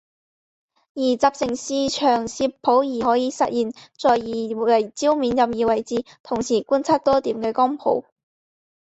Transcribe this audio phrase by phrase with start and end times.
[0.95, 8.03] 而集成视场摄谱仪可以实现在二维焦面任意位置同时观测多点的光谱。